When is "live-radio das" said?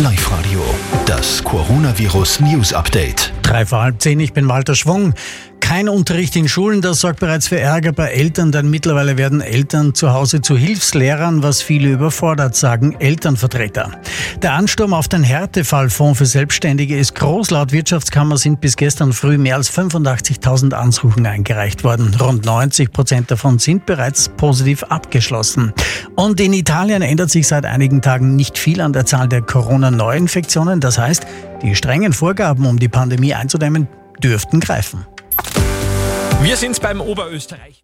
0.00-1.42